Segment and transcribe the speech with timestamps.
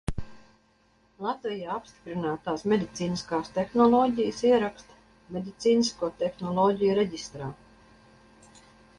[1.23, 4.97] Latvijā apstiprinātās medicīniskās tehnoloģijas ieraksta
[5.35, 7.51] Medicīnisko tehnoloģiju reģistrā.